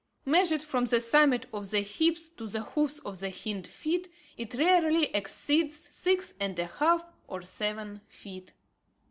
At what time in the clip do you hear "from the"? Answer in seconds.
0.63-0.99